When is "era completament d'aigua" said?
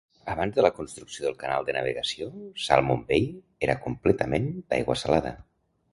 3.67-4.99